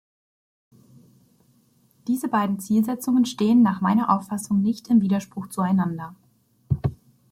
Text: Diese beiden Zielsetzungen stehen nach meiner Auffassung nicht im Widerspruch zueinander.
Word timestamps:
Diese 2.07 2.27
beiden 2.27 2.57
Zielsetzungen 2.57 3.23
stehen 3.25 3.61
nach 3.61 3.81
meiner 3.81 4.09
Auffassung 4.09 4.59
nicht 4.63 4.87
im 4.87 4.99
Widerspruch 4.99 5.45
zueinander. 5.49 6.15